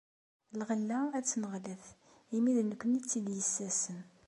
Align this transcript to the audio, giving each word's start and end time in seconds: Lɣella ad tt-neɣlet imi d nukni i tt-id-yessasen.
Lɣella 0.59 0.99
ad 1.17 1.23
tt-neɣlet 1.25 1.83
imi 2.37 2.51
d 2.57 2.59
nukni 2.63 2.97
i 2.99 2.99
tt-id-yessasen. 3.01 3.99